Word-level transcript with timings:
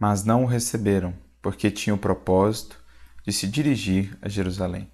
mas 0.00 0.24
não 0.24 0.44
o 0.44 0.46
receberam, 0.46 1.14
porque 1.42 1.70
tinha 1.70 1.94
o 1.94 1.98
propósito 1.98 2.82
de 3.22 3.34
se 3.34 3.46
dirigir 3.46 4.16
a 4.22 4.30
Jerusalém. 4.30 4.90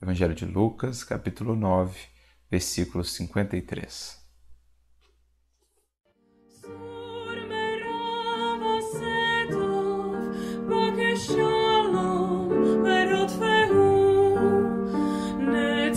Evangelho 0.00 0.36
de 0.36 0.46
Lucas, 0.46 1.02
capítulo 1.02 1.56
9, 1.56 1.98
versículo 2.48 3.02
53. 3.02 4.20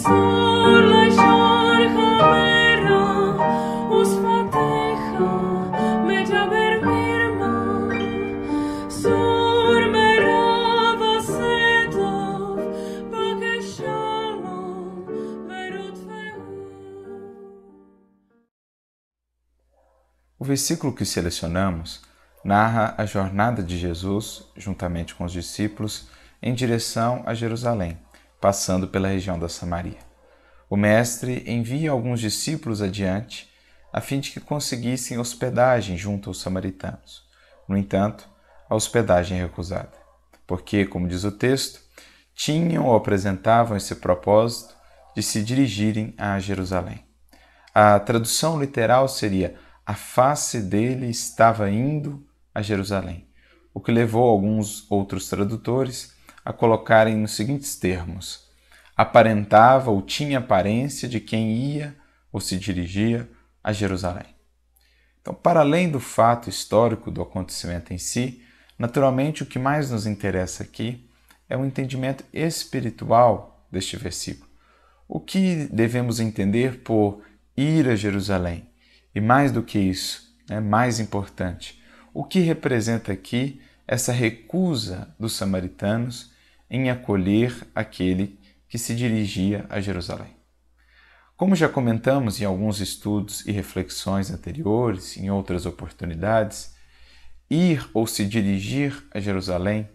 O 0.05 0.42
versículo 20.53 20.93
que 20.93 21.03
selecionamos 21.03 22.03
narra 22.45 22.93
a 22.95 23.07
jornada 23.07 23.63
de 23.63 23.75
Jesus, 23.75 24.43
juntamente 24.55 25.15
com 25.15 25.23
os 25.23 25.31
discípulos, 25.31 26.09
em 26.39 26.53
direção 26.53 27.23
a 27.25 27.33
Jerusalém, 27.33 27.97
passando 28.39 28.87
pela 28.87 29.07
região 29.07 29.39
da 29.39 29.49
Samaria. 29.49 29.97
O 30.69 30.77
Mestre 30.77 31.43
envia 31.47 31.89
alguns 31.89 32.19
discípulos 32.19 32.83
adiante, 32.83 33.49
a 33.91 33.99
fim 33.99 34.19
de 34.19 34.29
que 34.29 34.39
conseguissem 34.39 35.17
hospedagem 35.17 35.97
junto 35.97 36.29
aos 36.29 36.39
samaritanos. 36.39 37.23
No 37.67 37.75
entanto, 37.75 38.29
a 38.69 38.75
hospedagem 38.75 39.39
é 39.39 39.41
recusada, 39.41 39.93
porque, 40.45 40.85
como 40.85 41.07
diz 41.07 41.23
o 41.23 41.31
texto, 41.31 41.79
tinham 42.35 42.85
ou 42.85 42.95
apresentavam 42.95 43.75
esse 43.75 43.95
propósito 43.95 44.75
de 45.15 45.23
se 45.23 45.43
dirigirem 45.43 46.13
a 46.15 46.37
Jerusalém. 46.37 47.03
A 47.73 47.99
tradução 47.99 48.61
literal 48.61 49.07
seria 49.07 49.55
a 49.85 49.93
face 49.93 50.61
dele 50.61 51.09
estava 51.09 51.69
indo 51.69 52.25
a 52.53 52.61
Jerusalém, 52.61 53.27
o 53.73 53.81
que 53.81 53.91
levou 53.91 54.29
alguns 54.29 54.89
outros 54.89 55.27
tradutores 55.27 56.13
a 56.45 56.53
colocarem 56.53 57.17
nos 57.17 57.35
seguintes 57.35 57.75
termos: 57.75 58.49
aparentava 58.95 59.91
ou 59.91 60.01
tinha 60.01 60.39
aparência 60.39 61.07
de 61.07 61.19
quem 61.19 61.53
ia 61.53 61.95
ou 62.31 62.39
se 62.39 62.57
dirigia 62.57 63.29
a 63.63 63.73
Jerusalém. 63.73 64.33
Então, 65.21 65.33
para 65.33 65.61
além 65.61 65.89
do 65.89 65.99
fato 65.99 66.49
histórico 66.49 67.09
do 67.09 67.21
acontecimento 67.21 67.93
em 67.93 67.97
si, 67.97 68.43
naturalmente 68.77 69.43
o 69.43 69.45
que 69.45 69.57
mais 69.57 69.89
nos 69.91 70.05
interessa 70.05 70.63
aqui 70.63 71.09
é 71.49 71.55
o 71.55 71.65
entendimento 71.65 72.25
espiritual 72.33 73.65
deste 73.71 73.95
versículo. 73.95 74.49
O 75.07 75.19
que 75.19 75.67
devemos 75.71 76.19
entender 76.19 76.79
por 76.83 77.21
ir 77.55 77.87
a 77.87 77.95
Jerusalém? 77.95 78.72
E 79.13 79.21
mais 79.21 79.51
do 79.51 79.61
que 79.61 79.77
isso, 79.79 80.35
é 80.49 80.59
mais 80.59 80.99
importante, 80.99 81.81
o 82.13 82.23
que 82.23 82.39
representa 82.39 83.11
aqui 83.11 83.61
essa 83.87 84.11
recusa 84.11 85.13
dos 85.19 85.33
samaritanos 85.33 86.31
em 86.69 86.89
acolher 86.89 87.67
aquele 87.75 88.39
que 88.67 88.77
se 88.77 88.95
dirigia 88.95 89.65
a 89.69 89.79
Jerusalém. 89.79 90.35
Como 91.35 91.55
já 91.55 91.67
comentamos 91.67 92.39
em 92.39 92.45
alguns 92.45 92.79
estudos 92.79 93.45
e 93.45 93.51
reflexões 93.51 94.31
anteriores, 94.31 95.17
em 95.17 95.29
outras 95.29 95.65
oportunidades, 95.65 96.75
ir 97.49 97.87
ou 97.93 98.07
se 98.07 98.25
dirigir 98.25 99.05
a 99.13 99.19
Jerusalém, 99.19 99.89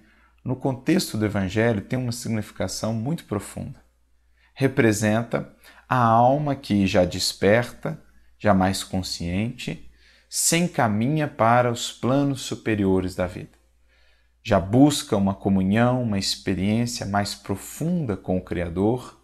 no 0.44 0.56
contexto 0.56 1.16
do 1.16 1.24
Evangelho, 1.24 1.80
tem 1.80 1.98
uma 1.98 2.12
significação 2.12 2.92
muito 2.92 3.24
profunda. 3.24 3.82
Representa 4.54 5.54
a 5.88 5.96
alma 5.96 6.54
que 6.54 6.86
já 6.86 7.04
desperta 7.04 8.02
já 8.38 8.54
mais 8.54 8.84
consciente, 8.84 9.90
se 10.28 10.56
encaminha 10.56 11.26
para 11.26 11.70
os 11.70 11.90
planos 11.90 12.42
superiores 12.42 13.14
da 13.14 13.26
vida. 13.26 13.58
Já 14.42 14.60
busca 14.60 15.16
uma 15.16 15.34
comunhão, 15.34 16.02
uma 16.02 16.18
experiência 16.18 17.04
mais 17.04 17.34
profunda 17.34 18.16
com 18.16 18.36
o 18.36 18.44
Criador, 18.44 19.18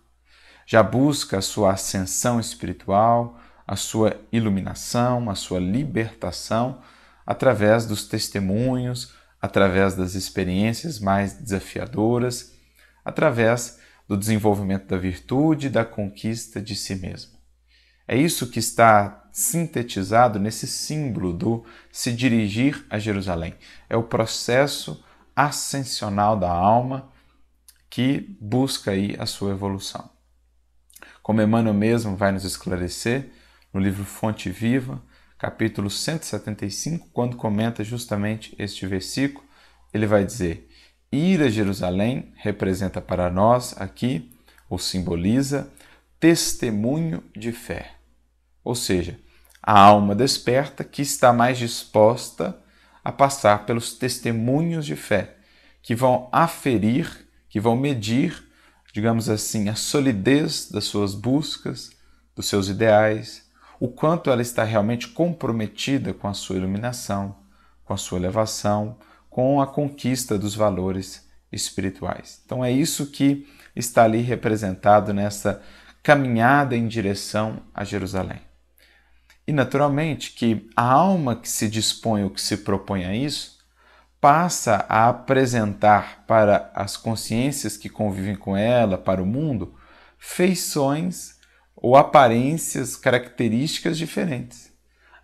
já 0.66 0.82
busca 0.82 1.38
a 1.38 1.42
sua 1.42 1.72
ascensão 1.72 2.40
espiritual, 2.40 3.38
a 3.66 3.76
sua 3.76 4.20
iluminação, 4.32 5.30
a 5.30 5.34
sua 5.34 5.60
libertação 5.60 6.80
através 7.26 7.86
dos 7.86 8.06
testemunhos, 8.06 9.14
através 9.40 9.94
das 9.94 10.14
experiências 10.14 10.98
mais 10.98 11.34
desafiadoras, 11.34 12.54
através 13.04 13.78
do 14.08 14.16
desenvolvimento 14.16 14.86
da 14.86 14.98
virtude 14.98 15.66
e 15.66 15.70
da 15.70 15.84
conquista 15.84 16.60
de 16.60 16.74
si 16.74 16.94
mesmo. 16.94 17.32
É 18.06 18.16
isso 18.16 18.50
que 18.50 18.58
está 18.58 19.24
sintetizado 19.32 20.38
nesse 20.38 20.66
símbolo 20.66 21.32
do 21.32 21.64
se 21.90 22.12
dirigir 22.12 22.86
a 22.88 22.98
Jerusalém. 22.98 23.54
É 23.88 23.96
o 23.96 24.02
processo 24.04 25.02
ascensional 25.34 26.38
da 26.38 26.50
alma 26.50 27.10
que 27.90 28.36
busca 28.40 28.92
aí 28.92 29.16
a 29.18 29.26
sua 29.26 29.50
evolução. 29.50 30.08
Como 31.22 31.40
Emmanuel 31.40 31.74
mesmo 31.74 32.16
vai 32.16 32.32
nos 32.32 32.44
esclarecer 32.44 33.30
no 33.72 33.80
livro 33.80 34.04
Fonte 34.04 34.50
Viva, 34.50 35.02
capítulo 35.38 35.90
175, 35.90 37.08
quando 37.12 37.36
comenta 37.36 37.82
justamente 37.82 38.54
este 38.58 38.86
versículo, 38.86 39.44
ele 39.92 40.06
vai 40.06 40.24
dizer: 40.24 40.68
Ir 41.10 41.42
a 41.42 41.48
Jerusalém 41.48 42.32
representa 42.36 43.00
para 43.00 43.30
nós 43.30 43.74
aqui, 43.80 44.32
ou 44.68 44.78
simboliza, 44.78 45.72
testemunho 46.24 47.22
de 47.36 47.52
fé. 47.52 47.96
Ou 48.64 48.74
seja, 48.74 49.20
a 49.62 49.78
alma 49.78 50.14
desperta 50.14 50.82
que 50.82 51.02
está 51.02 51.34
mais 51.34 51.58
disposta 51.58 52.58
a 53.04 53.12
passar 53.12 53.66
pelos 53.66 53.92
testemunhos 53.92 54.86
de 54.86 54.96
fé, 54.96 55.36
que 55.82 55.94
vão 55.94 56.30
aferir, 56.32 57.28
que 57.46 57.60
vão 57.60 57.76
medir, 57.76 58.42
digamos 58.90 59.28
assim, 59.28 59.68
a 59.68 59.74
solidez 59.74 60.70
das 60.70 60.84
suas 60.84 61.14
buscas, 61.14 61.90
dos 62.34 62.46
seus 62.46 62.68
ideais, 62.68 63.44
o 63.78 63.88
quanto 63.88 64.30
ela 64.30 64.40
está 64.40 64.64
realmente 64.64 65.08
comprometida 65.08 66.14
com 66.14 66.26
a 66.26 66.32
sua 66.32 66.56
iluminação, 66.56 67.36
com 67.84 67.92
a 67.92 67.98
sua 67.98 68.18
elevação, 68.18 68.96
com 69.28 69.60
a 69.60 69.66
conquista 69.66 70.38
dos 70.38 70.54
valores 70.54 71.28
espirituais. 71.52 72.40
Então 72.46 72.64
é 72.64 72.72
isso 72.72 73.10
que 73.10 73.46
está 73.76 74.04
ali 74.04 74.22
representado 74.22 75.12
nessa 75.12 75.62
caminhada 76.04 76.76
em 76.76 76.86
direção 76.86 77.62
a 77.72 77.82
Jerusalém. 77.82 78.42
E 79.46 79.52
naturalmente 79.52 80.32
que 80.32 80.68
a 80.76 80.84
alma 80.84 81.34
que 81.34 81.48
se 81.48 81.66
dispõe 81.66 82.24
ou 82.24 82.30
que 82.30 82.42
se 82.42 82.58
propõe 82.58 83.06
a 83.06 83.16
isso 83.16 83.58
passa 84.20 84.84
a 84.86 85.08
apresentar 85.08 86.24
para 86.26 86.70
as 86.74 86.98
consciências 86.98 87.78
que 87.78 87.88
convivem 87.88 88.36
com 88.36 88.54
ela, 88.54 88.98
para 88.98 89.22
o 89.22 89.26
mundo, 89.26 89.74
feições 90.18 91.38
ou 91.74 91.96
aparências, 91.96 92.96
características 92.96 93.96
diferentes. 93.96 94.70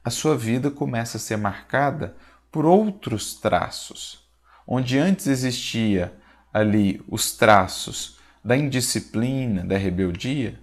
A 0.03 0.09
sua 0.09 0.35
vida 0.35 0.71
começa 0.71 1.19
a 1.19 1.21
ser 1.21 1.37
marcada 1.37 2.17
por 2.51 2.65
outros 2.65 3.35
traços. 3.35 4.27
Onde 4.67 4.99
antes 4.99 5.27
existia 5.27 6.15
ali 6.53 7.05
os 7.07 7.37
traços 7.37 8.19
da 8.43 8.57
indisciplina, 8.57 9.63
da 9.63 9.77
rebeldia, 9.77 10.59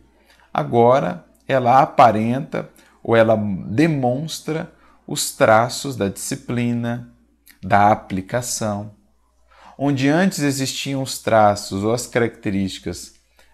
agora 0.58 1.24
ela 1.48 1.84
aparenta 1.84 2.68
ou 3.04 3.16
ela 3.16 3.38
demonstra 3.38 4.74
os 5.06 5.32
traços 5.32 5.96
da 5.96 6.10
disciplina, 6.10 7.14
da 7.62 7.92
aplicação. 7.92 8.96
Onde 9.78 10.10
antes 10.10 10.40
existiam 10.40 11.04
os 11.04 11.20
traços 11.20 11.84
ou 11.84 11.94
as 11.94 12.08
características 12.08 13.14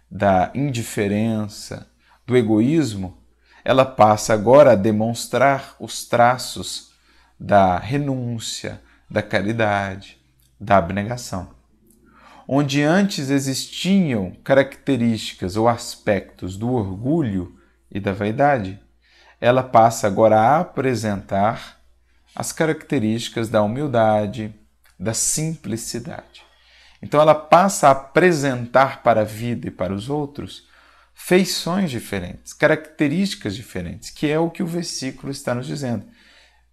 da 0.10 0.50
indiferença, 0.56 1.92
do 2.26 2.38
egoísmo, 2.38 3.18
ela 3.66 3.84
passa 3.84 4.34
agora 4.34 4.72
a 4.72 4.76
demonstrar 4.76 5.76
os 5.82 6.06
traços 6.06 6.94
da 7.38 7.78
renúncia, 7.78 8.82
da 9.10 9.22
caridade, 9.22 10.18
da 10.58 10.78
abnegação 10.78 11.63
onde 12.48 12.82
antes 12.82 13.30
existiam 13.30 14.32
características 14.44 15.56
ou 15.56 15.68
aspectos 15.68 16.58
do 16.58 16.72
orgulho 16.72 17.58
e 17.90 18.00
da 18.00 18.12
vaidade, 18.12 18.80
ela 19.40 19.64
passa 19.64 20.08
agora 20.08 20.40
a 20.40 20.60
apresentar 20.60 21.82
as 22.36 22.52
características 22.52 23.50
da 23.50 23.62
humildade, 23.62 24.54
da 25.00 25.14
simplicidade. 25.14 26.44
Então 27.02 27.20
ela 27.20 27.36
passa 27.36 27.90
a 27.90 27.92
apresentar 27.92 29.04
para 29.04 29.22
a 29.22 29.26
vida 29.26 29.68
e 29.68 29.72
para 29.72 29.94
os 29.94 30.10
outros 30.10 30.68
feições 31.14 31.92
diferentes, 31.92 32.54
características 32.54 33.56
diferentes, 33.56 34.10
que 34.10 34.30
é 34.30 34.40
o 34.40 34.50
que 34.50 34.64
o 34.64 34.68
versículo 34.68 35.32
está 35.32 35.54
nos 35.54 35.68
dizendo. 35.68 36.06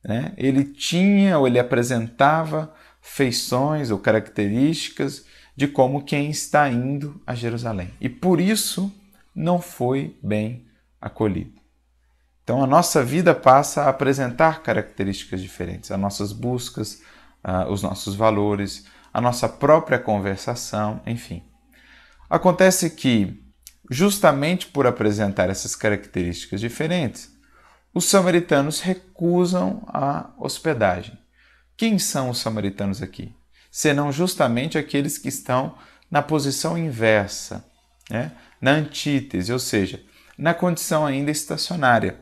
Né? 0.02 0.32
Ele 0.36 0.64
tinha 0.64 1.38
ou 1.38 1.46
ele 1.46 1.58
apresentava 1.58 2.72
feições 3.02 3.90
ou 3.90 3.98
características 3.98 5.24
de 5.56 5.68
como 5.68 6.04
quem 6.04 6.30
está 6.30 6.68
indo 6.68 7.20
a 7.26 7.34
Jerusalém. 7.34 7.92
E 8.00 8.08
por 8.08 8.40
isso 8.40 8.92
não 9.34 9.60
foi 9.60 10.18
bem 10.22 10.66
acolhido. 11.00 11.60
Então 12.42 12.62
a 12.62 12.66
nossa 12.66 13.04
vida 13.04 13.34
passa 13.34 13.82
a 13.82 13.88
apresentar 13.88 14.62
características 14.62 15.40
diferentes, 15.40 15.90
as 15.90 16.00
nossas 16.00 16.32
buscas, 16.32 17.02
uh, 17.44 17.70
os 17.70 17.82
nossos 17.82 18.14
valores, 18.14 18.86
a 19.12 19.20
nossa 19.20 19.48
própria 19.48 19.98
conversação, 19.98 21.00
enfim. 21.06 21.42
Acontece 22.28 22.90
que, 22.90 23.42
justamente 23.90 24.66
por 24.66 24.86
apresentar 24.86 25.50
essas 25.50 25.74
características 25.74 26.60
diferentes, 26.60 27.30
os 27.92 28.04
samaritanos 28.04 28.80
recusam 28.80 29.82
a 29.88 30.30
hospedagem. 30.38 31.18
Quem 31.76 31.98
são 31.98 32.30
os 32.30 32.38
samaritanos 32.38 33.02
aqui? 33.02 33.34
Senão 33.70 34.10
justamente 34.10 34.76
aqueles 34.76 35.16
que 35.16 35.28
estão 35.28 35.76
na 36.10 36.20
posição 36.20 36.76
inversa, 36.76 37.64
né? 38.10 38.32
na 38.60 38.72
antítese, 38.72 39.52
ou 39.52 39.58
seja, 39.58 40.02
na 40.36 40.52
condição 40.52 41.06
ainda 41.06 41.30
estacionária. 41.30 42.16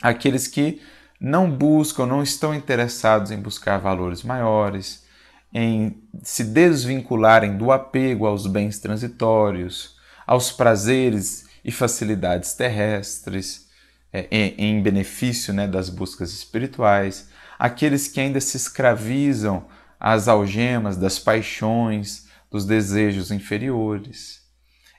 Aqueles 0.00 0.46
que 0.46 0.80
não 1.20 1.50
buscam, 1.50 2.06
não 2.06 2.22
estão 2.22 2.54
interessados 2.54 3.30
em 3.30 3.40
buscar 3.40 3.78
valores 3.78 4.22
maiores, 4.22 5.04
em 5.52 6.02
se 6.22 6.44
desvincularem 6.44 7.56
do 7.56 7.72
apego 7.72 8.26
aos 8.26 8.46
bens 8.46 8.78
transitórios, 8.78 9.96
aos 10.26 10.52
prazeres 10.52 11.46
e 11.64 11.72
facilidades 11.72 12.54
terrestres, 12.54 13.66
é, 14.12 14.26
em 14.30 14.80
benefício 14.80 15.52
né, 15.52 15.66
das 15.66 15.90
buscas 15.90 16.32
espirituais, 16.32 17.28
aqueles 17.58 18.08
que 18.08 18.20
ainda 18.20 18.40
se 18.40 18.56
escravizam 18.56 19.66
às 19.98 20.28
algemas 20.28 20.96
das 20.96 21.18
paixões, 21.18 22.28
dos 22.50 22.64
desejos 22.64 23.30
inferiores. 23.30 24.42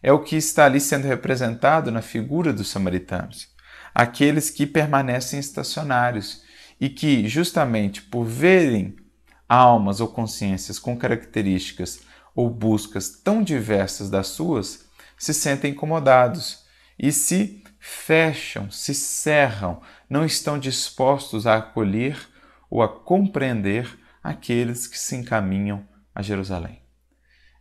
É 0.01 0.11
o 0.13 0.23
que 0.23 0.35
está 0.35 0.65
ali 0.65 0.79
sendo 0.79 1.07
representado 1.07 1.91
na 1.91 2.01
figura 2.01 2.53
dos 2.53 2.69
samaritanos, 2.69 3.47
aqueles 3.93 4.49
que 4.49 4.65
permanecem 4.65 5.39
estacionários 5.39 6.43
e 6.79 6.89
que, 6.89 7.27
justamente 7.27 8.01
por 8.01 8.23
verem 8.23 8.95
almas 9.47 9.99
ou 9.99 10.07
consciências 10.07 10.79
com 10.79 10.95
características 10.95 12.01
ou 12.33 12.49
buscas 12.49 13.09
tão 13.09 13.43
diversas 13.43 14.09
das 14.09 14.27
suas, 14.27 14.85
se 15.17 15.33
sentem 15.33 15.71
incomodados 15.71 16.63
e 16.97 17.11
se 17.11 17.61
fecham, 17.79 18.71
se 18.71 18.93
cerram, 18.93 19.81
não 20.09 20.23
estão 20.23 20.57
dispostos 20.57 21.45
a 21.45 21.57
acolher 21.57 22.17
ou 22.69 22.81
a 22.81 22.87
compreender 22.87 23.98
aqueles 24.23 24.87
que 24.87 24.97
se 24.97 25.15
encaminham 25.15 25.87
a 26.13 26.21
Jerusalém. 26.21 26.81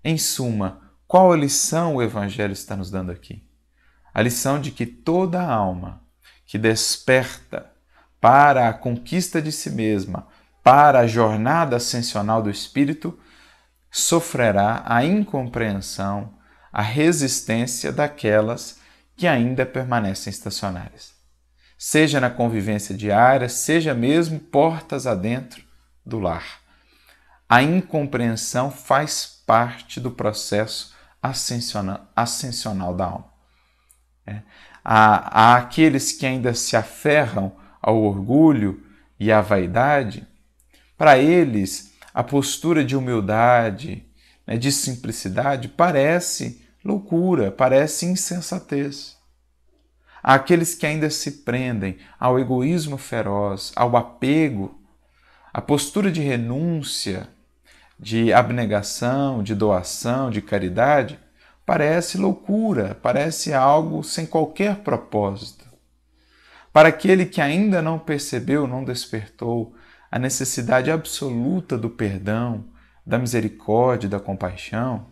Em 0.03 0.17
suma, 0.19 0.81
qual 1.07 1.33
a 1.33 1.37
lição 1.37 1.97
o 1.97 2.03
Evangelho 2.03 2.53
está 2.53 2.77
nos 2.77 2.91
dando 2.91 3.11
aqui? 3.11 3.47
A 4.13 4.23
lição 4.23 4.61
de 4.61 4.71
que 4.71 4.85
toda 4.87 5.43
alma 5.43 6.03
que 6.45 6.59
desperta 6.59 7.71
para 8.21 8.69
a 8.69 8.73
conquista 8.73 9.41
de 9.41 9.53
si 9.53 9.71
mesma, 9.71 10.27
para 10.63 11.01
a 11.01 11.07
jornada 11.07 11.77
ascensional 11.77 12.43
do 12.43 12.51
Espírito, 12.51 13.19
sofrerá 13.91 14.83
a 14.87 15.05
incompreensão, 15.05 16.35
a 16.73 16.83
resistência 16.83 17.93
daquelas 17.93 18.79
que 19.17 19.27
ainda 19.27 19.65
permanecem 19.65 20.31
estacionárias. 20.31 21.13
Seja 21.77 22.21
na 22.21 22.29
convivência 22.29 22.95
diária, 22.95 23.49
seja 23.49 23.95
mesmo 23.95 24.39
portas 24.41 25.07
adentro 25.07 25.68
do 26.05 26.19
lar. 26.19 26.61
A 27.49 27.63
incompreensão 27.63 28.71
faz 28.71 29.43
parte 29.47 30.01
do 30.01 30.11
processo 30.11 30.95
ascensional, 31.23 32.07
ascensional 32.15 32.95
da 32.95 33.05
alma. 33.07 33.33
É. 34.27 34.43
Há, 34.85 35.55
há 35.55 35.57
aqueles 35.57 36.13
que 36.13 36.27
ainda 36.27 36.55
se 36.55 36.77
aferram 36.77 37.57
ao 37.81 38.03
orgulho 38.03 38.85
e 39.19 39.33
à 39.33 39.41
vaidade, 39.41 40.27
para 40.97 41.19
eles 41.19 41.95
a 42.13 42.23
postura 42.23 42.85
de 42.85 42.97
humildade, 42.97 44.07
né, 44.47 44.57
de 44.57 44.73
simplicidade, 44.73 45.69
parece 45.69 46.65
loucura, 46.85 47.51
parece 47.51 48.07
insensatez. 48.07 49.17
Há 50.23 50.35
aqueles 50.35 50.75
que 50.75 50.87
ainda 50.87 51.11
se 51.11 51.43
prendem 51.43 51.99
ao 52.19 52.39
egoísmo 52.39 52.99
feroz, 52.99 53.73
ao 53.77 53.97
apego, 53.97 54.78
à 55.59 55.61
postura 55.61 56.09
de 56.09 56.21
renúncia, 56.21 57.29
de 57.99 58.33
abnegação, 58.33 59.43
de 59.43 59.57
doação, 59.57 60.31
de 60.31 60.41
caridade, 60.41 61.19
parece 61.67 62.17
loucura, 62.17 62.97
parece 63.03 63.53
algo 63.53 64.05
sem 64.05 64.25
qualquer 64.25 64.77
propósito. 64.85 65.65
Para 66.73 66.91
aquele 66.91 67.27
que 67.27 67.41
ainda 67.41 67.83
não 67.83 67.99
percebeu, 67.99 68.69
não 68.69 68.85
despertou 68.85 69.75
a 70.09 70.17
necessidade 70.17 70.93
absoluta 70.93 71.77
do 71.77 71.91
perdão, 71.91 72.67
da 73.05 73.19
misericórdia, 73.19 74.09
da 74.09 74.21
compaixão, 74.21 75.09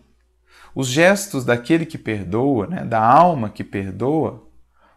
os 0.77 0.87
gestos 0.87 1.45
daquele 1.45 1.85
que 1.85 1.99
perdoa, 1.99 2.69
né, 2.69 2.85
da 2.85 3.05
alma 3.05 3.51
que 3.51 3.65
perdoa, 3.65 4.49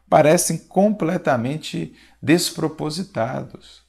parecem 0.08 0.60
completamente 0.60 1.96
despropositados. 2.22 3.89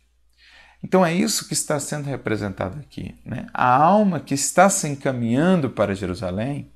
Então 0.83 1.05
é 1.05 1.13
isso 1.13 1.47
que 1.47 1.53
está 1.53 1.79
sendo 1.79 2.07
representado 2.07 2.79
aqui. 2.79 3.15
Né? 3.25 3.47
A 3.53 3.75
alma 3.75 4.21
que 4.21 4.35
está 4.35 4.69
se 4.71 4.89
encaminhando 4.89 5.71
para 5.71 5.95
Jerusalém 5.95 6.71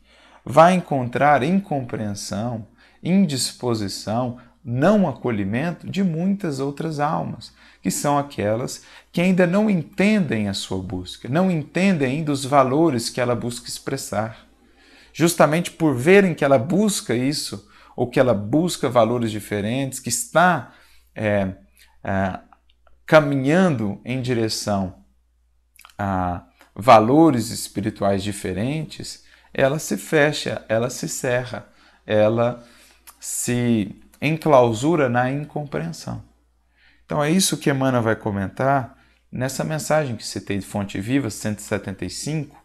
vai 0.44 0.74
encontrar 0.74 1.42
incompreensão, 1.42 2.66
indisposição, 3.02 4.38
não 4.64 5.08
acolhimento 5.08 5.88
de 5.88 6.02
muitas 6.02 6.60
outras 6.60 7.00
almas, 7.00 7.52
que 7.82 7.90
são 7.90 8.18
aquelas 8.18 8.82
que 9.12 9.20
ainda 9.20 9.46
não 9.46 9.68
entendem 9.68 10.48
a 10.48 10.54
sua 10.54 10.82
busca, 10.82 11.28
não 11.28 11.50
entendem 11.50 12.18
ainda 12.18 12.32
os 12.32 12.44
valores 12.44 13.10
que 13.10 13.20
ela 13.20 13.34
busca 13.34 13.68
expressar 13.68 14.44
justamente 15.14 15.70
por 15.70 15.94
verem 15.94 16.34
que 16.34 16.44
ela 16.44 16.58
busca 16.58 17.14
isso, 17.14 17.70
ou 17.96 18.08
que 18.10 18.18
ela 18.18 18.34
busca 18.34 18.90
valores 18.90 19.30
diferentes, 19.30 20.00
que 20.00 20.08
está 20.08 20.74
é, 21.14 21.54
é, 22.02 22.40
caminhando 23.06 24.00
em 24.04 24.20
direção 24.20 25.04
a 25.98 26.44
valores 26.74 27.50
espirituais 27.50 28.22
diferentes, 28.22 29.24
ela 29.52 29.79
se 29.79 29.96
fecha, 29.96 30.64
ela 30.69 30.90
se 30.90 31.08
cerra, 31.08 31.69
ela 32.06 32.64
se 33.20 33.94
enclausura 34.20 35.08
na 35.08 35.31
incompreensão. 35.31 36.22
Então 37.05 37.22
é 37.22 37.31
isso 37.31 37.58
que 37.58 37.70
Emmanuel 37.70 38.02
vai 38.02 38.17
comentar 38.17 38.98
nessa 39.31 39.62
mensagem 39.62 40.17
que 40.17 40.26
citei 40.26 40.58
de 40.58 40.67
Fonte 40.67 41.00
Viva 41.00 41.31
175, 41.31 42.56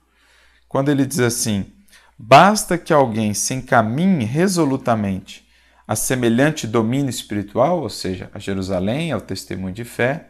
quando 0.68 0.90
ele 0.90 1.06
diz 1.06 1.20
assim: 1.20 1.74
Basta 2.18 2.78
que 2.78 2.94
alguém 2.94 3.34
se 3.34 3.54
encaminhe 3.54 4.26
resolutamente 4.26 5.48
a 5.88 5.96
semelhante 5.96 6.68
domínio 6.68 7.10
espiritual, 7.10 7.82
ou 7.82 7.90
seja, 7.90 8.30
a 8.34 8.40
Jerusalém, 8.40 9.12
ao 9.12 9.22
testemunho 9.22 9.74
de 9.74 9.84
fé, 9.84 10.29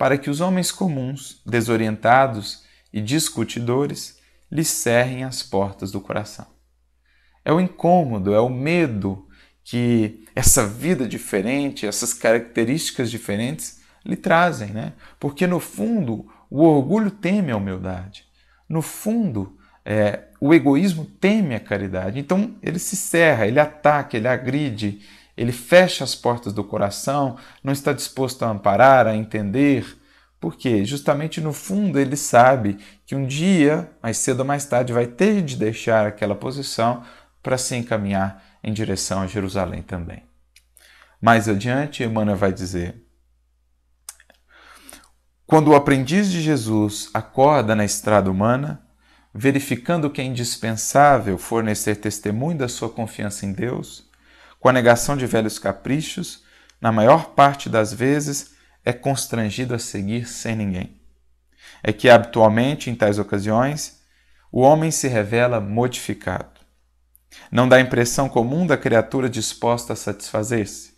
para 0.00 0.16
que 0.16 0.30
os 0.30 0.40
homens 0.40 0.72
comuns, 0.72 1.42
desorientados 1.44 2.64
e 2.90 3.02
discutidores 3.02 4.18
lhe 4.50 4.64
cerrem 4.64 5.24
as 5.24 5.42
portas 5.42 5.92
do 5.92 6.00
coração. 6.00 6.46
É 7.44 7.52
o 7.52 7.60
incômodo, 7.60 8.32
é 8.32 8.40
o 8.40 8.48
medo 8.48 9.28
que 9.62 10.24
essa 10.34 10.66
vida 10.66 11.06
diferente, 11.06 11.86
essas 11.86 12.14
características 12.14 13.10
diferentes 13.10 13.82
lhe 14.02 14.16
trazem, 14.16 14.70
né? 14.70 14.94
Porque 15.18 15.46
no 15.46 15.60
fundo 15.60 16.26
o 16.48 16.62
orgulho 16.62 17.10
teme 17.10 17.52
a 17.52 17.58
humildade. 17.58 18.24
No 18.66 18.80
fundo, 18.80 19.58
é, 19.84 20.28
o 20.40 20.54
egoísmo 20.54 21.04
teme 21.04 21.54
a 21.54 21.60
caridade. 21.60 22.18
Então 22.18 22.56
ele 22.62 22.78
se 22.78 22.96
cerra, 22.96 23.46
ele 23.46 23.60
ataca, 23.60 24.16
ele 24.16 24.28
agride, 24.28 25.02
ele 25.40 25.52
fecha 25.52 26.04
as 26.04 26.14
portas 26.14 26.52
do 26.52 26.62
coração, 26.62 27.38
não 27.64 27.72
está 27.72 27.94
disposto 27.94 28.44
a 28.44 28.50
amparar, 28.50 29.06
a 29.06 29.16
entender. 29.16 29.98
Por 30.38 30.54
quê? 30.54 30.84
Justamente 30.84 31.40
no 31.40 31.50
fundo 31.50 31.98
ele 31.98 32.14
sabe 32.14 32.76
que 33.06 33.16
um 33.16 33.26
dia, 33.26 33.90
mais 34.02 34.18
cedo 34.18 34.40
ou 34.40 34.44
mais 34.44 34.66
tarde, 34.66 34.92
vai 34.92 35.06
ter 35.06 35.40
de 35.40 35.56
deixar 35.56 36.06
aquela 36.06 36.34
posição 36.34 37.02
para 37.42 37.56
se 37.56 37.74
encaminhar 37.74 38.44
em 38.62 38.70
direção 38.70 39.22
a 39.22 39.26
Jerusalém 39.26 39.80
também. 39.80 40.22
Mais 41.22 41.48
adiante, 41.48 42.04
Emmanuel 42.04 42.36
vai 42.36 42.52
dizer: 42.52 43.02
Quando 45.46 45.68
o 45.68 45.74
aprendiz 45.74 46.30
de 46.30 46.42
Jesus 46.42 47.08
acorda 47.14 47.74
na 47.74 47.86
estrada 47.86 48.30
humana, 48.30 48.82
verificando 49.32 50.10
que 50.10 50.20
é 50.20 50.24
indispensável 50.24 51.38
fornecer 51.38 51.96
testemunho 51.96 52.58
da 52.58 52.68
sua 52.68 52.90
confiança 52.90 53.46
em 53.46 53.54
Deus, 53.54 54.09
com 54.60 54.68
a 54.68 54.72
negação 54.72 55.16
de 55.16 55.26
velhos 55.26 55.58
caprichos, 55.58 56.44
na 56.80 56.92
maior 56.92 57.30
parte 57.30 57.68
das 57.68 57.92
vezes 57.92 58.52
é 58.84 58.92
constrangido 58.92 59.74
a 59.74 59.78
seguir 59.78 60.28
sem 60.28 60.54
ninguém. 60.54 61.00
é 61.82 61.92
que 61.92 62.10
habitualmente, 62.10 62.90
em 62.90 62.94
tais 62.94 63.18
ocasiões, 63.18 64.00
o 64.52 64.60
homem 64.60 64.90
se 64.90 65.08
revela 65.08 65.60
modificado. 65.60 66.60
Não 67.50 67.68
dá 67.68 67.76
a 67.76 67.80
impressão 67.80 68.28
comum 68.28 68.66
da 68.66 68.76
criatura 68.76 69.30
disposta 69.30 69.94
a 69.94 69.96
satisfazer-se. 69.96 70.94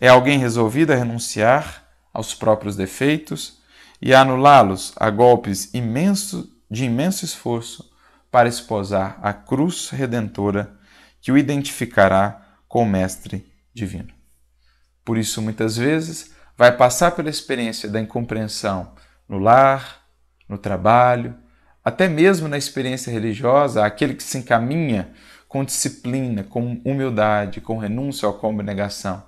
É 0.00 0.08
alguém 0.08 0.38
resolvido 0.38 0.92
a 0.92 0.96
renunciar 0.96 1.86
aos 2.12 2.34
próprios 2.34 2.76
defeitos 2.76 3.62
e 4.00 4.12
a 4.12 4.20
anulá-los 4.20 4.92
a 4.96 5.08
golpes 5.08 5.72
imenso, 5.72 6.52
de 6.70 6.84
imenso 6.84 7.24
esforço 7.24 7.90
para 8.30 8.48
esposar 8.48 9.18
a 9.22 9.32
cruz 9.32 9.88
redentora 9.88 10.76
que 11.20 11.32
o 11.32 11.38
identificará 11.38 12.45
com 12.76 12.82
o 12.82 12.86
Mestre 12.86 13.42
Divino. 13.72 14.12
Por 15.02 15.16
isso, 15.16 15.40
muitas 15.40 15.78
vezes, 15.78 16.34
vai 16.58 16.76
passar 16.76 17.12
pela 17.12 17.30
experiência 17.30 17.88
da 17.88 17.98
incompreensão 17.98 18.92
no 19.26 19.38
lar, 19.38 20.02
no 20.46 20.58
trabalho, 20.58 21.34
até 21.82 22.06
mesmo 22.06 22.48
na 22.48 22.58
experiência 22.58 23.10
religiosa, 23.10 23.82
aquele 23.82 24.12
que 24.12 24.22
se 24.22 24.36
encaminha 24.36 25.08
com 25.48 25.64
disciplina, 25.64 26.42
com 26.42 26.78
humildade, 26.84 27.62
com 27.62 27.78
renúncia 27.78 28.28
ou 28.28 28.34
com 28.34 28.50
abnegação, 28.50 29.24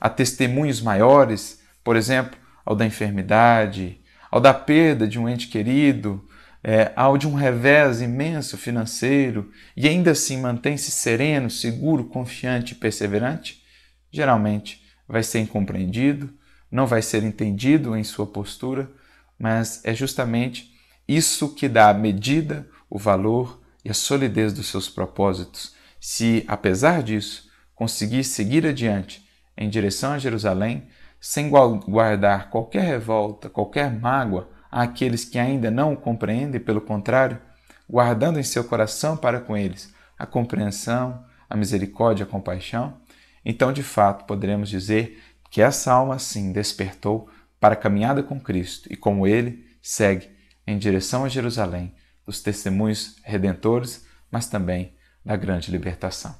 a 0.00 0.08
testemunhos 0.08 0.80
maiores, 0.80 1.60
por 1.82 1.96
exemplo, 1.96 2.38
ao 2.64 2.76
da 2.76 2.86
enfermidade, 2.86 4.00
ao 4.30 4.40
da 4.40 4.54
perda 4.54 5.08
de 5.08 5.18
um 5.18 5.28
ente 5.28 5.48
querido, 5.48 6.24
é, 6.66 6.90
ao 6.96 7.18
de 7.18 7.28
um 7.28 7.34
revés 7.34 8.00
imenso 8.00 8.56
financeiro, 8.56 9.52
e 9.76 9.86
ainda 9.86 10.12
assim 10.12 10.40
mantém-se 10.40 10.90
sereno, 10.90 11.50
seguro, 11.50 12.04
confiante 12.04 12.72
e 12.72 12.76
perseverante, 12.76 13.62
geralmente 14.10 14.82
vai 15.06 15.22
ser 15.22 15.40
incompreendido, 15.40 16.32
não 16.70 16.86
vai 16.86 17.02
ser 17.02 17.22
entendido 17.22 17.94
em 17.94 18.02
sua 18.02 18.26
postura, 18.26 18.90
mas 19.38 19.84
é 19.84 19.94
justamente 19.94 20.72
isso 21.06 21.54
que 21.54 21.68
dá 21.68 21.90
a 21.90 21.94
medida, 21.94 22.66
o 22.88 22.98
valor 22.98 23.60
e 23.84 23.90
a 23.90 23.94
solidez 23.94 24.54
dos 24.54 24.68
seus 24.68 24.88
propósitos. 24.88 25.74
Se, 26.00 26.44
apesar 26.48 27.02
disso, 27.02 27.50
conseguir 27.74 28.24
seguir 28.24 28.66
adiante 28.66 29.22
em 29.54 29.68
direção 29.68 30.12
a 30.12 30.18
Jerusalém, 30.18 30.88
sem 31.20 31.50
guardar 31.50 32.48
qualquer 32.48 32.84
revolta, 32.84 33.50
qualquer 33.50 33.92
mágoa 33.92 34.53
àqueles 34.74 35.24
que 35.24 35.38
ainda 35.38 35.70
não 35.70 35.92
o 35.92 35.96
compreendem, 35.96 36.60
pelo 36.60 36.80
contrário, 36.80 37.40
guardando 37.88 38.40
em 38.40 38.42
seu 38.42 38.64
coração 38.64 39.16
para 39.16 39.38
com 39.38 39.56
eles 39.56 39.94
a 40.18 40.26
compreensão, 40.26 41.24
a 41.48 41.56
misericórdia, 41.56 42.24
a 42.24 42.28
compaixão, 42.28 43.00
então 43.44 43.72
de 43.72 43.84
fato 43.84 44.24
poderemos 44.24 44.68
dizer 44.68 45.22
que 45.48 45.62
essa 45.62 45.92
alma 45.92 46.18
sim 46.18 46.50
despertou 46.50 47.30
para 47.60 47.74
a 47.74 47.76
caminhada 47.76 48.20
com 48.20 48.40
Cristo 48.40 48.92
e 48.92 48.96
como 48.96 49.28
ele 49.28 49.64
segue 49.80 50.28
em 50.66 50.76
direção 50.76 51.24
a 51.24 51.28
Jerusalém 51.28 51.94
dos 52.26 52.42
testemunhos 52.42 53.16
redentores, 53.22 54.04
mas 54.28 54.46
também 54.46 54.96
da 55.24 55.36
grande 55.36 55.70
libertação. 55.70 56.34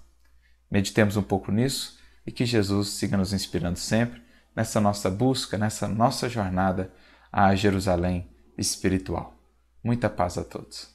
Meditemos 0.69 1.17
um 1.17 1.23
pouco 1.23 1.53
nisso 1.53 1.99
e 2.26 2.33
que 2.33 2.45
Jesus 2.45 2.88
siga 2.88 3.17
nos 3.17 3.33
inspirando 3.33 3.79
sempre 3.79 4.21
nessa 4.57 4.81
nossa 4.81 5.09
busca, 5.09 5.57
nessa 5.57 5.87
nossa 5.87 6.29
jornada 6.29 6.91
a 7.37 7.53
Jerusalém 7.57 8.31
espiritual. 8.57 9.35
Muita 9.83 10.09
paz 10.09 10.38
a 10.38 10.45
todos. 10.45 10.93